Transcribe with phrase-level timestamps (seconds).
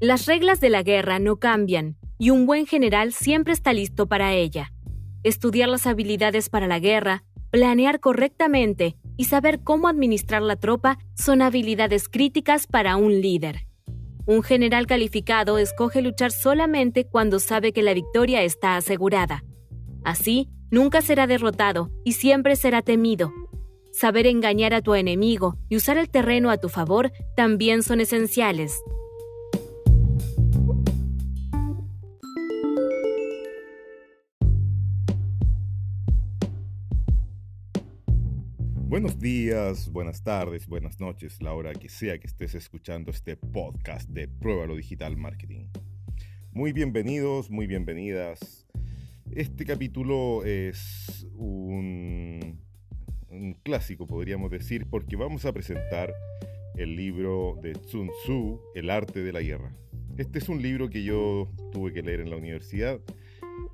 [0.00, 4.32] Las reglas de la guerra no cambian y un buen general siempre está listo para
[4.32, 4.72] ella.
[5.24, 11.42] Estudiar las habilidades para la guerra, planear correctamente y saber cómo administrar la tropa son
[11.42, 13.66] habilidades críticas para un líder.
[14.24, 19.44] Un general calificado escoge luchar solamente cuando sabe que la victoria está asegurada.
[20.02, 23.34] Así, nunca será derrotado y siempre será temido.
[23.92, 28.80] Saber engañar a tu enemigo y usar el terreno a tu favor también son esenciales.
[38.90, 44.10] Buenos días, buenas tardes, buenas noches, la hora que sea que estés escuchando este podcast
[44.10, 45.68] de Pruébalo Digital Marketing.
[46.50, 48.66] Muy bienvenidos, muy bienvenidas.
[49.30, 52.58] Este capítulo es un,
[53.28, 56.12] un clásico, podríamos decir, porque vamos a presentar
[56.74, 59.72] el libro de Sun Tzu, El arte de la guerra.
[60.16, 62.98] Este es un libro que yo tuve que leer en la universidad.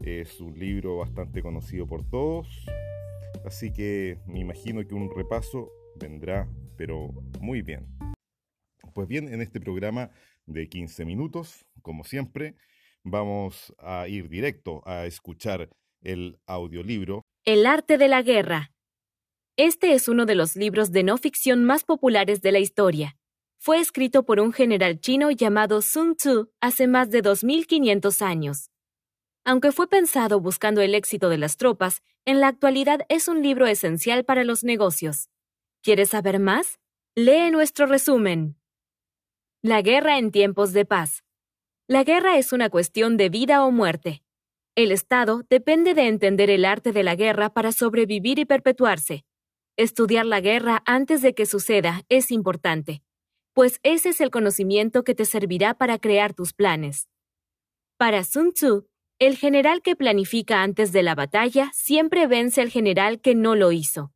[0.02, 2.66] Es un libro bastante conocido por todos,
[3.46, 7.86] Así que me imagino que un repaso vendrá, pero muy bien.
[8.92, 10.10] Pues bien, en este programa
[10.46, 12.56] de 15 minutos, como siempre,
[13.04, 15.70] vamos a ir directo a escuchar
[16.02, 17.22] el audiolibro.
[17.44, 18.72] El arte de la guerra.
[19.56, 23.16] Este es uno de los libros de no ficción más populares de la historia.
[23.58, 28.70] Fue escrito por un general chino llamado Sun Tzu hace más de 2500 años.
[29.48, 33.68] Aunque fue pensado buscando el éxito de las tropas, en la actualidad es un libro
[33.68, 35.30] esencial para los negocios.
[35.84, 36.80] ¿Quieres saber más?
[37.14, 38.56] Lee nuestro resumen.
[39.62, 41.22] La guerra en tiempos de paz.
[41.86, 44.24] La guerra es una cuestión de vida o muerte.
[44.74, 49.24] El Estado depende de entender el arte de la guerra para sobrevivir y perpetuarse.
[49.76, 53.00] Estudiar la guerra antes de que suceda es importante,
[53.54, 57.08] pues ese es el conocimiento que te servirá para crear tus planes.
[57.96, 58.88] Para Sun Tzu,
[59.18, 63.72] el general que planifica antes de la batalla siempre vence al general que no lo
[63.72, 64.12] hizo.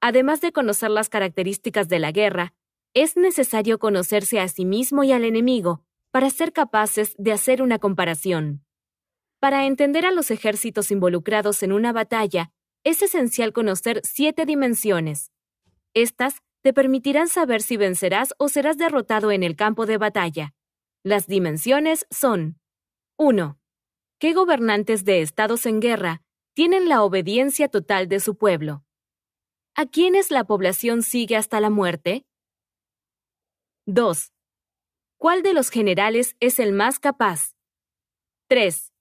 [0.00, 2.52] Además de conocer las características de la guerra,
[2.92, 7.78] es necesario conocerse a sí mismo y al enemigo para ser capaces de hacer una
[7.78, 8.64] comparación.
[9.40, 12.52] Para entender a los ejércitos involucrados en una batalla,
[12.84, 15.32] es esencial conocer siete dimensiones.
[15.94, 20.54] Estas te permitirán saber si vencerás o serás derrotado en el campo de batalla.
[21.02, 22.58] Las dimensiones son
[23.16, 23.58] 1.
[24.18, 26.22] ¿Qué gobernantes de estados en guerra
[26.54, 28.84] tienen la obediencia total de su pueblo?
[29.74, 32.24] ¿A quiénes la población sigue hasta la muerte?
[33.86, 34.32] 2.
[35.18, 37.54] ¿Cuál de los generales es el más capaz?
[38.48, 38.92] 3.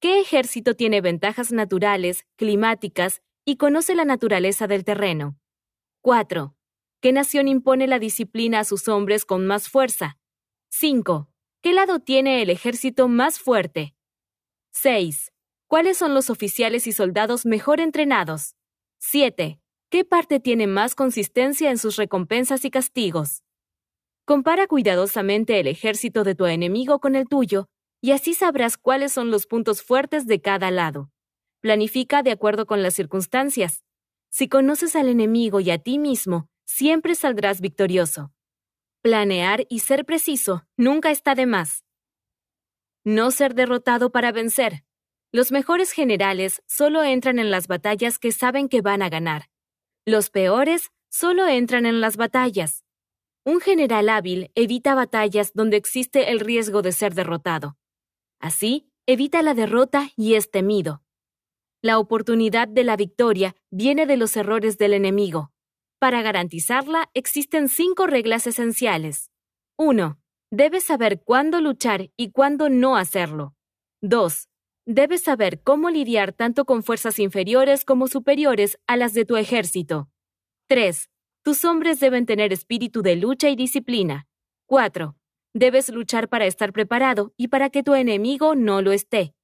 [0.00, 5.38] ¿Qué ejército tiene ventajas naturales, climáticas y conoce la naturaleza del terreno?
[6.02, 6.56] 4.
[7.00, 10.18] ¿Qué nación impone la disciplina a sus hombres con más fuerza?
[10.70, 11.30] 5.
[11.62, 13.95] ¿Qué lado tiene el ejército más fuerte?
[14.78, 15.32] 6.
[15.68, 18.56] ¿Cuáles son los oficiales y soldados mejor entrenados?
[18.98, 19.58] 7.
[19.88, 23.42] ¿Qué parte tiene más consistencia en sus recompensas y castigos?
[24.26, 27.68] Compara cuidadosamente el ejército de tu enemigo con el tuyo,
[28.02, 31.10] y así sabrás cuáles son los puntos fuertes de cada lado.
[31.62, 33.82] Planifica de acuerdo con las circunstancias.
[34.28, 38.30] Si conoces al enemigo y a ti mismo, siempre saldrás victorioso.
[39.00, 41.85] Planear y ser preciso nunca está de más.
[43.08, 44.82] No ser derrotado para vencer.
[45.30, 49.48] Los mejores generales solo entran en las batallas que saben que van a ganar.
[50.04, 52.82] Los peores solo entran en las batallas.
[53.44, 57.76] Un general hábil evita batallas donde existe el riesgo de ser derrotado.
[58.40, 61.04] Así, evita la derrota y es temido.
[61.82, 65.52] La oportunidad de la victoria viene de los errores del enemigo.
[66.00, 69.30] Para garantizarla existen cinco reglas esenciales.
[69.76, 70.18] 1.
[70.52, 73.56] Debes saber cuándo luchar y cuándo no hacerlo.
[74.02, 74.48] 2.
[74.86, 80.08] Debes saber cómo lidiar tanto con fuerzas inferiores como superiores a las de tu ejército.
[80.68, 81.10] 3.
[81.42, 84.28] Tus hombres deben tener espíritu de lucha y disciplina.
[84.66, 85.16] 4.
[85.52, 89.34] Debes luchar para estar preparado y para que tu enemigo no lo esté.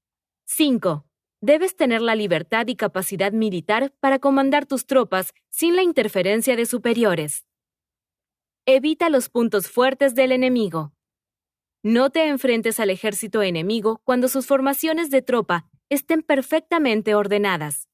[0.45, 1.05] 5.
[1.41, 6.67] Debes tener la libertad y capacidad militar para comandar tus tropas sin la interferencia de
[6.67, 7.45] superiores.
[8.65, 10.93] Evita los puntos fuertes del enemigo.
[11.85, 17.89] No te enfrentes al ejército enemigo cuando sus formaciones de tropa estén perfectamente ordenadas.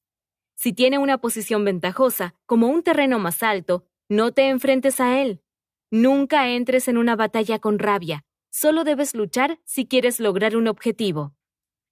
[0.56, 5.40] Si tiene una posición ventajosa, como un terreno más alto, no te enfrentes a él.
[5.90, 8.26] Nunca entres en una batalla con rabia.
[8.50, 11.34] Solo debes luchar si quieres lograr un objetivo.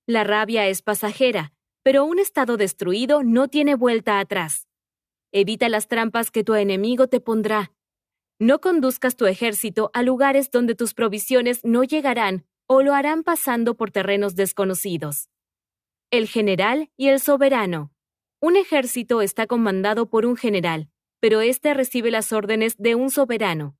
[0.06, 4.69] La rabia es pasajera, pero un estado destruido no tiene vuelta atrás.
[5.32, 7.72] Evita las trampas que tu enemigo te pondrá
[8.38, 13.77] no conduzcas tu ejército a lugares donde tus provisiones no llegarán o lo harán pasando
[13.77, 15.31] por terrenos desconocidos.
[16.11, 17.93] El general y el soberano.
[18.41, 20.91] Un ejército está comandado por un general,
[21.21, 23.77] pero éste recibe las órdenes de un soberano.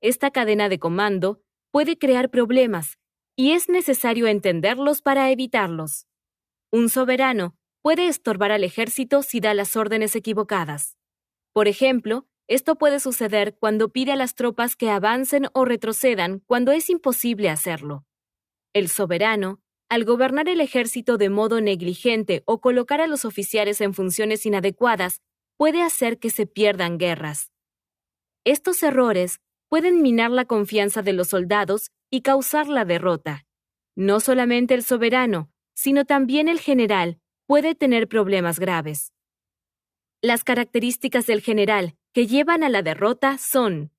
[0.00, 2.98] Esta cadena de comando puede crear problemas,
[3.36, 6.06] y es necesario entenderlos para evitarlos.
[6.70, 10.96] Un soberano puede estorbar al ejército si da las órdenes equivocadas.
[11.52, 16.72] Por ejemplo, esto puede suceder cuando pide a las tropas que avancen o retrocedan cuando
[16.72, 18.04] es imposible hacerlo.
[18.74, 23.94] El soberano, al gobernar el ejército de modo negligente o colocar a los oficiales en
[23.94, 25.20] funciones inadecuadas,
[25.56, 27.50] puede hacer que se pierdan guerras.
[28.44, 33.46] Estos errores pueden minar la confianza de los soldados y causar la derrota.
[33.96, 39.12] No solamente el soberano, sino también el general puede tener problemas graves.
[40.20, 43.90] Las características del general que llevan a la derrota son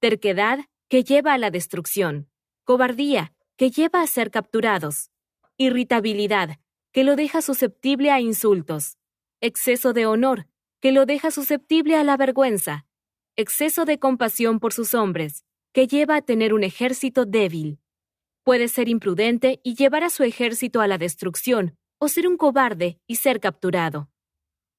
[0.00, 2.30] terquedad, que lleva a la destrucción,
[2.64, 5.10] cobardía, que lleva a ser capturados,
[5.58, 6.58] irritabilidad,
[6.92, 8.96] que lo deja susceptible a insultos,
[9.42, 10.48] exceso de honor,
[10.80, 12.86] que lo deja susceptible a la vergüenza,
[13.36, 15.44] exceso de compasión por sus hombres,
[15.74, 17.78] que lleva a tener un ejército débil.
[18.44, 22.98] Puede ser imprudente y llevar a su ejército a la destrucción, o ser un cobarde
[23.06, 24.11] y ser capturado.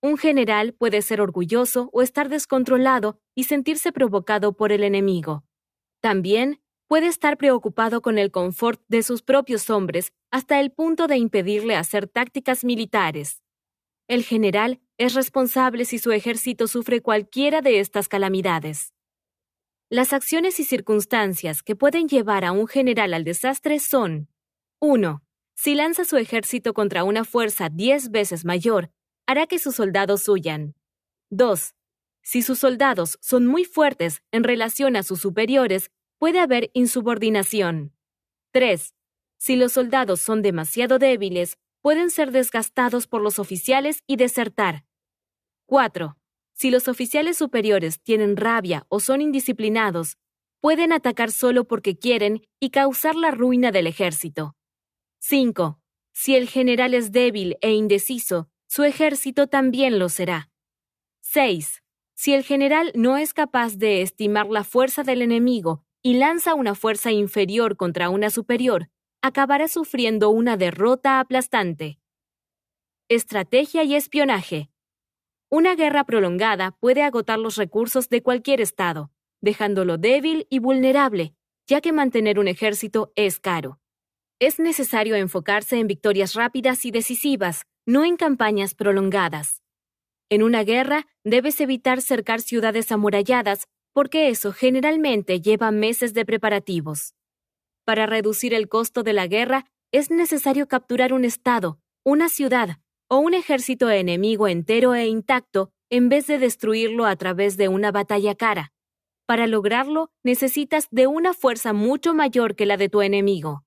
[0.03, 5.45] Un general puede ser orgulloso o estar descontrolado y sentirse provocado por el enemigo.
[6.01, 11.15] También puede estar preocupado con el confort de sus propios hombres hasta el punto de
[11.15, 13.41] impedirle hacer tácticas militares.
[14.09, 18.93] El general es responsable si su ejército sufre cualquiera de estas calamidades.
[19.89, 24.27] Las acciones y circunstancias que pueden llevar a un general al desastre son
[24.81, 25.23] 1.
[25.55, 28.91] Si lanza su ejército contra una fuerza diez veces mayor,
[29.25, 30.75] hará que sus soldados huyan.
[31.29, 31.73] 2.
[32.21, 37.93] Si sus soldados son muy fuertes en relación a sus superiores, puede haber insubordinación.
[38.51, 38.93] 3.
[39.37, 44.85] Si los soldados son demasiado débiles, pueden ser desgastados por los oficiales y desertar.
[45.65, 46.17] 4.
[46.53, 50.17] Si los oficiales superiores tienen rabia o son indisciplinados,
[50.61, 54.55] pueden atacar solo porque quieren y causar la ruina del ejército.
[55.19, 55.79] 5.
[56.13, 60.49] Si el general es débil e indeciso, su ejército también lo será.
[61.21, 61.83] 6.
[62.15, 66.73] Si el general no es capaz de estimar la fuerza del enemigo y lanza una
[66.73, 68.89] fuerza inferior contra una superior,
[69.21, 71.99] acabará sufriendo una derrota aplastante.
[73.09, 74.71] Estrategia y espionaje.
[75.51, 81.35] Una guerra prolongada puede agotar los recursos de cualquier Estado, dejándolo débil y vulnerable,
[81.67, 83.79] ya que mantener un ejército es caro.
[84.39, 89.61] Es necesario enfocarse en victorias rápidas y decisivas, no en campañas prolongadas.
[90.29, 97.13] En una guerra debes evitar cercar ciudades amuralladas porque eso generalmente lleva meses de preparativos.
[97.85, 103.17] Para reducir el costo de la guerra es necesario capturar un estado, una ciudad o
[103.17, 108.33] un ejército enemigo entero e intacto en vez de destruirlo a través de una batalla
[108.33, 108.71] cara.
[109.27, 113.63] Para lograrlo necesitas de una fuerza mucho mayor que la de tu enemigo.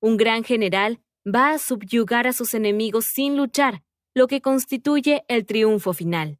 [0.00, 3.82] Un gran general va a subyugar a sus enemigos sin luchar,
[4.14, 6.38] lo que constituye el triunfo final.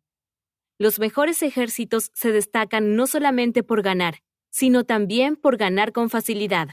[0.79, 6.71] Los mejores ejércitos se destacan no solamente por ganar, sino también por ganar con facilidad.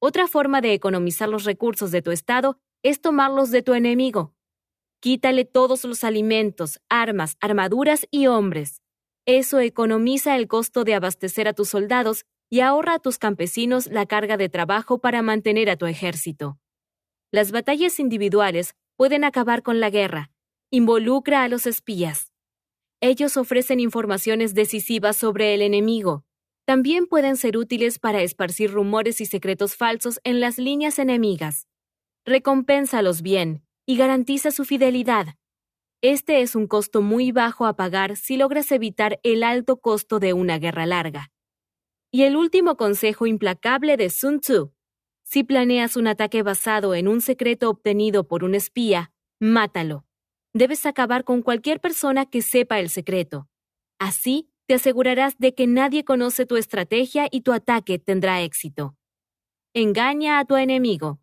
[0.00, 4.34] Otra forma de economizar los recursos de tu Estado es tomarlos de tu enemigo.
[5.00, 8.82] Quítale todos los alimentos, armas, armaduras y hombres.
[9.26, 14.06] Eso economiza el costo de abastecer a tus soldados y ahorra a tus campesinos la
[14.06, 16.58] carga de trabajo para mantener a tu ejército.
[17.32, 20.32] Las batallas individuales pueden acabar con la guerra.
[20.68, 22.32] Involucra a los espías.
[23.00, 26.24] Ellos ofrecen informaciones decisivas sobre el enemigo.
[26.64, 31.68] También pueden ser útiles para esparcir rumores y secretos falsos en las líneas enemigas.
[32.24, 35.36] Recompénsalos bien y garantiza su fidelidad.
[36.02, 40.32] Este es un costo muy bajo a pagar si logras evitar el alto costo de
[40.32, 41.30] una guerra larga.
[42.10, 44.72] Y el último consejo implacable de Sun Tzu
[45.32, 50.04] si planeas un ataque basado en un secreto obtenido por un espía, mátalo.
[50.52, 53.46] Debes acabar con cualquier persona que sepa el secreto.
[54.00, 58.96] Así, te asegurarás de que nadie conoce tu estrategia y tu ataque tendrá éxito.
[59.72, 61.20] Engaña a tu enemigo.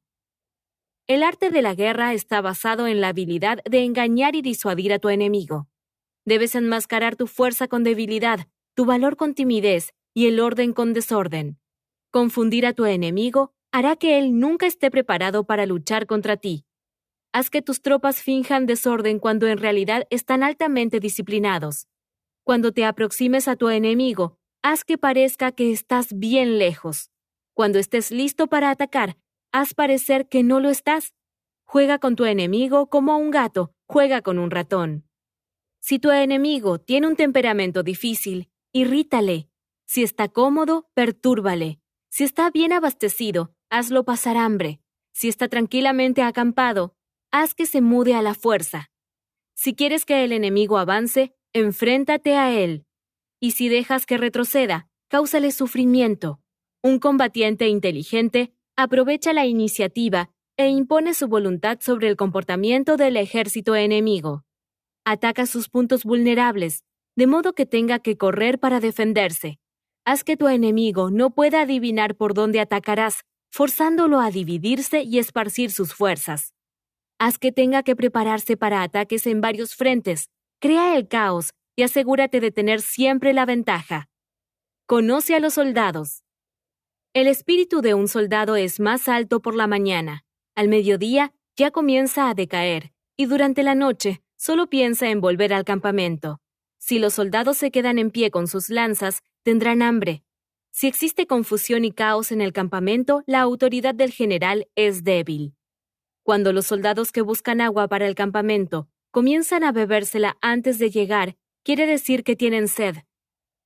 [1.08, 5.00] El arte de la guerra está basado en la habilidad de engañar y disuadir a
[5.00, 5.68] tu enemigo.
[6.24, 11.60] Debes enmascarar tu fuerza con debilidad, tu valor con timidez y el orden con desorden.
[12.10, 16.66] Confundir a tu enemigo hará que él nunca esté preparado para luchar contra ti.
[17.32, 21.88] Haz que tus tropas finjan desorden cuando en realidad están altamente disciplinados.
[22.44, 27.12] Cuando te aproximes a tu enemigo, haz que parezca que estás bien lejos.
[27.54, 29.16] Cuando estés listo para atacar,
[29.52, 31.14] haz parecer que no lo estás.
[31.66, 35.06] Juega con tu enemigo como un gato juega con un ratón.
[35.80, 39.50] Si tu enemigo tiene un temperamento difícil, irrítale.
[39.86, 41.80] Si está cómodo, pertúrbale.
[42.10, 44.80] Si está bien abastecido, hazlo pasar hambre.
[45.14, 46.96] Si está tranquilamente acampado,
[47.32, 48.90] haz que se mude a la fuerza.
[49.56, 52.86] Si quieres que el enemigo avance, enfréntate a él.
[53.40, 56.40] Y si dejas que retroceda, cáusale sufrimiento.
[56.84, 63.76] Un combatiente inteligente aprovecha la iniciativa e impone su voluntad sobre el comportamiento del ejército
[63.76, 64.44] enemigo.
[65.06, 66.84] Ataca sus puntos vulnerables,
[67.16, 69.60] de modo que tenga que correr para defenderse.
[70.06, 75.72] Haz que tu enemigo no pueda adivinar por dónde atacarás, forzándolo a dividirse y esparcir
[75.72, 76.54] sus fuerzas.
[77.20, 82.40] Haz que tenga que prepararse para ataques en varios frentes, crea el caos y asegúrate
[82.40, 84.10] de tener siempre la ventaja.
[84.86, 86.24] Conoce a los soldados.
[87.14, 90.24] El espíritu de un soldado es más alto por la mañana.
[90.56, 95.66] Al mediodía ya comienza a decaer, y durante la noche solo piensa en volver al
[95.66, 96.40] campamento.
[96.78, 100.24] Si los soldados se quedan en pie con sus lanzas, tendrán hambre.
[100.80, 105.56] Si existe confusión y caos en el campamento, la autoridad del general es débil.
[106.22, 111.36] Cuando los soldados que buscan agua para el campamento comienzan a bebérsela antes de llegar,
[111.64, 112.98] quiere decir que tienen sed.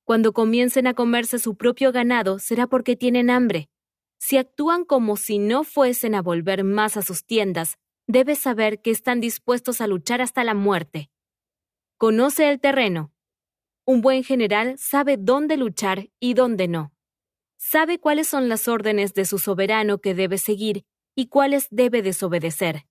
[0.04, 3.68] Cuando comiencen a comerse su propio ganado, será porque tienen hambre.
[4.16, 7.76] Si actúan como si no fuesen a volver más a sus tiendas,
[8.06, 11.10] debes saber que están dispuestos a luchar hasta la muerte.
[11.98, 13.12] Conoce el terreno.
[13.84, 16.91] Un buen general sabe dónde luchar y dónde no.
[17.64, 22.86] Sabe cuáles son las órdenes de su soberano que debe seguir y cuáles debe desobedecer.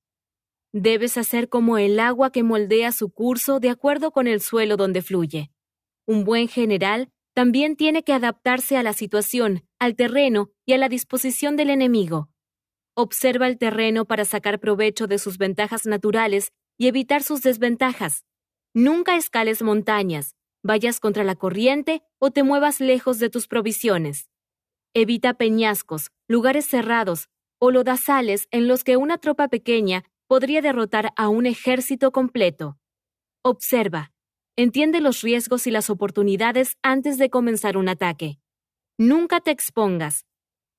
[0.72, 5.02] Debes hacer como el agua que moldea su curso de acuerdo con el suelo donde
[5.02, 5.52] fluye.
[6.08, 10.88] Un buen general también tiene que adaptarse a la situación, al terreno y a la
[10.88, 12.30] disposición del enemigo.
[12.96, 18.24] Observa el terreno para sacar provecho de sus ventajas naturales y evitar sus desventajas.
[18.74, 24.31] Nunca escales montañas, vayas contra la corriente o te muevas lejos de tus provisiones.
[24.94, 27.30] Evita peñascos, lugares cerrados
[27.60, 32.78] o lodazales en los que una tropa pequeña podría derrotar a un ejército completo.
[33.44, 34.12] Observa,
[34.58, 38.38] Entiende los riesgos y las oportunidades antes de comenzar un ataque.
[38.98, 40.26] Nunca te expongas.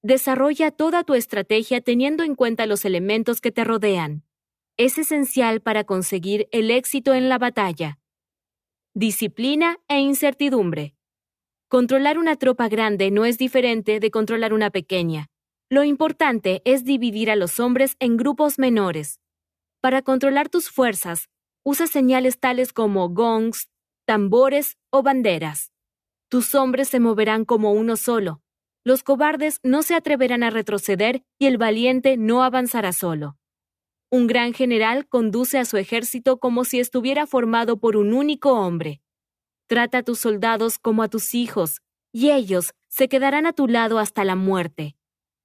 [0.02, 4.24] Desarrolla toda tu estrategia teniendo en cuenta los elementos que te rodean.
[4.76, 7.98] Es esencial para conseguir el éxito en la batalla.
[8.94, 10.94] Disciplina e incertidumbre.
[11.72, 15.28] Controlar una tropa grande no es diferente de controlar una pequeña.
[15.70, 19.20] Lo importante es dividir a los hombres en grupos menores.
[19.80, 21.30] Para controlar tus fuerzas,
[21.64, 23.70] Usa señales tales como gongs,
[24.04, 25.72] tambores o banderas.
[26.28, 28.42] Tus hombres se moverán como uno solo.
[28.84, 33.38] Los cobardes no se atreverán a retroceder y el valiente no avanzará solo.
[34.10, 39.01] Un gran general conduce a su ejército como si estuviera formado por un único hombre.
[39.72, 41.80] Trata a tus soldados como a tus hijos,
[42.12, 44.96] y ellos se quedarán a tu lado hasta la muerte.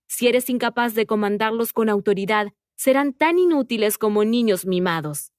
[0.09, 5.31] Si eres incapaz de comandarlos con autoridad, serán tan inútiles como niños mimados.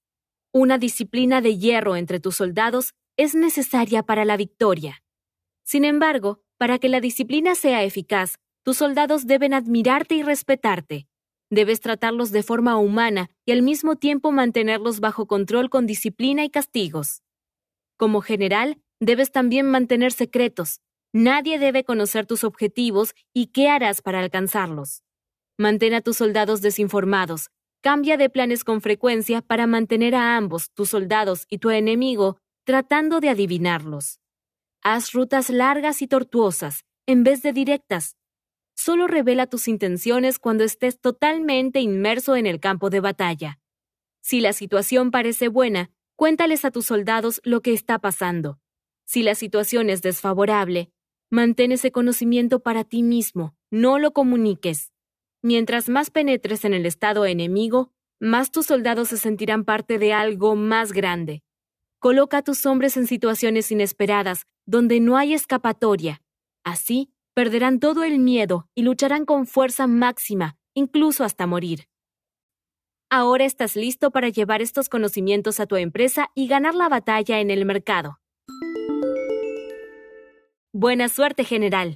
[0.52, 5.02] Una disciplina de hierro entre tus soldados es necesaria para la victoria.
[5.64, 11.08] Sin embargo, para que la disciplina sea eficaz, tus soldados deben admirarte y respetarte.
[11.50, 16.48] Debes tratarlos de forma humana y al mismo tiempo mantenerlos bajo control con disciplina y
[16.48, 17.20] castigos.
[17.98, 20.80] Como general, debes también mantener secretos.
[21.12, 25.02] Nadie debe conocer tus objetivos y qué harás para alcanzarlos.
[25.58, 27.50] Mantén a tus soldados desinformados,
[27.80, 33.20] Cambia de planes con frecuencia para mantener a ambos, tus soldados y tu enemigo, tratando
[33.20, 34.18] de adivinarlos.
[34.82, 38.16] Haz rutas largas y tortuosas, en vez de directas.
[38.74, 43.60] Solo revela tus intenciones cuando estés totalmente inmerso en el campo de batalla.
[44.22, 48.58] Si la situación parece buena, cuéntales a tus soldados lo que está pasando.
[49.06, 50.90] Si la situación es desfavorable,
[51.30, 54.90] mantén ese conocimiento para ti mismo, no lo comuniques.
[55.42, 60.56] Mientras más penetres en el estado enemigo, más tus soldados se sentirán parte de algo
[60.56, 61.44] más grande.
[62.00, 66.20] Coloca a tus hombres en situaciones inesperadas, donde no hay escapatoria.
[66.64, 71.84] Así, perderán todo el miedo y lucharán con fuerza máxima, incluso hasta morir.
[73.10, 77.50] Ahora estás listo para llevar estos conocimientos a tu empresa y ganar la batalla en
[77.50, 78.20] el mercado.
[80.74, 81.86] Buena suerte, general.